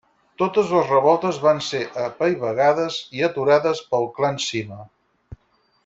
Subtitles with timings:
[0.41, 4.81] Totes les revoltes van ser apaivagades i aturades pel clan Sima.